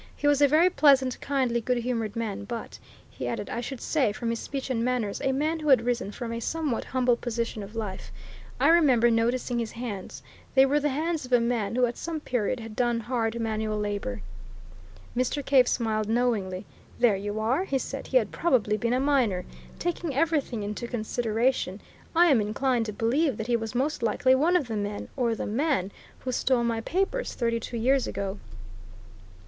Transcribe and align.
He 0.15 0.25
was 0.25 0.41
a 0.41 0.47
very 0.47 0.71
pleasant, 0.71 1.21
kindly, 1.21 1.61
good 1.61 1.77
humoured 1.77 2.15
man 2.15 2.43
but," 2.45 2.79
he 3.07 3.27
added, 3.27 3.51
"I 3.51 3.61
should 3.61 3.79
say, 3.79 4.11
from 4.11 4.31
his 4.31 4.39
speech 4.39 4.71
and 4.71 4.83
manners, 4.83 5.21
a 5.23 5.31
man 5.31 5.59
who 5.59 5.69
had 5.69 5.85
risen 5.85 6.11
from 6.11 6.31
a 6.33 6.39
somewhat 6.39 6.85
humble 6.85 7.15
position 7.15 7.61
of 7.61 7.75
life. 7.75 8.11
I 8.59 8.69
remember 8.69 9.11
noticing 9.11 9.59
his 9.59 9.73
hands 9.73 10.23
they 10.55 10.65
were 10.65 10.79
the 10.79 10.89
hands 10.89 11.23
of 11.23 11.31
a 11.31 11.39
man 11.39 11.75
who 11.75 11.85
at 11.85 11.97
some 11.99 12.19
period 12.19 12.59
had 12.59 12.75
done 12.75 13.01
hard 13.01 13.39
manual 13.39 13.77
labour." 13.77 14.23
Mr. 15.15 15.45
Cave 15.45 15.67
smiled 15.67 16.09
knowingly. 16.09 16.65
"There 16.97 17.15
you 17.15 17.39
are!" 17.39 17.65
he 17.65 17.77
said. 17.77 18.07
"He 18.07 18.17
had 18.17 18.31
probably 18.31 18.77
been 18.77 18.93
a 18.93 18.99
miner! 18.99 19.45
Taking 19.77 20.15
everything 20.15 20.63
into 20.63 20.87
consideration, 20.87 21.79
I 22.15 22.25
am 22.25 22.41
inclined 22.41 22.87
to 22.87 22.91
believe 22.91 23.37
that 23.37 23.45
he 23.45 23.55
was 23.55 23.75
most 23.75 24.01
likely 24.01 24.33
one 24.33 24.55
of 24.55 24.67
the 24.67 24.75
men, 24.77 25.09
or 25.15 25.35
the 25.35 25.45
man, 25.45 25.91
who 26.21 26.31
stole 26.31 26.63
my 26.63 26.81
papers 26.81 27.35
thirty 27.35 27.59
two 27.59 27.77
years 27.77 28.07
ago." 28.07 28.39